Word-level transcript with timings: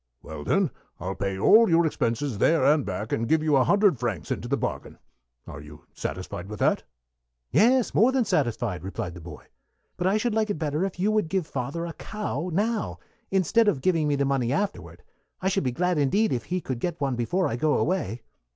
"Well, 0.23 0.43
then, 0.43 0.71
I'll 0.99 1.13
pay 1.13 1.37
all 1.37 1.69
your 1.69 1.85
expenses 1.85 2.39
there 2.39 2.65
and 2.65 2.83
back, 2.83 3.11
and 3.11 3.27
give 3.29 3.43
you 3.43 3.55
a 3.55 3.63
hundred 3.63 3.99
francs 3.99 4.31
into 4.31 4.47
the 4.47 4.57
bargain. 4.57 4.97
Are 5.45 5.61
you 5.61 5.85
satisfied 5.93 6.49
with 6.49 6.57
that?" 6.59 6.81
"Yes, 7.51 7.93
more 7.93 8.11
than 8.11 8.25
satisfied," 8.25 8.83
replied 8.83 9.13
the 9.13 9.21
boy. 9.21 9.45
"But 9.97 10.07
I 10.07 10.17
should 10.17 10.33
like 10.33 10.49
it 10.49 10.57
better 10.57 10.83
if 10.85 10.99
you 10.99 11.11
would 11.11 11.29
give 11.29 11.45
father 11.45 11.85
a 11.85 11.93
cow 11.93 12.49
now, 12.51 12.97
instead 13.29 13.67
of 13.67 13.81
giving 13.81 14.07
me 14.07 14.15
the 14.15 14.25
money 14.25 14.51
afterward. 14.51 15.03
I 15.39 15.49
should 15.49 15.63
be 15.63 15.71
glad 15.71 15.99
indeed 15.99 16.33
if 16.33 16.45
he 16.45 16.61
could 16.61 16.79
get 16.79 16.99
one 16.99 17.15
before 17.15 17.47
I 17.47 17.55
go 17.55 17.77
away." 17.77 18.23